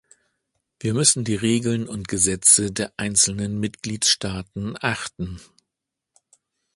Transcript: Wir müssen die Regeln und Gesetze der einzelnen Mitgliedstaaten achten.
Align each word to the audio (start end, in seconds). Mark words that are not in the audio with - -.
Wir 0.79 0.95
müssen 0.95 1.25
die 1.25 1.35
Regeln 1.35 1.87
und 1.87 2.07
Gesetze 2.07 2.71
der 2.71 2.91
einzelnen 2.97 3.59
Mitgliedstaaten 3.59 4.75
achten. 4.81 5.39